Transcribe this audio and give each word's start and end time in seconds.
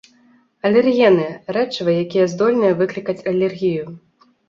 Алергены, 0.69 1.27
рэчывы, 1.57 1.91
якія 2.07 2.25
здольны 2.35 2.75
выклікаць 2.83 3.19
алергію. 3.37 3.99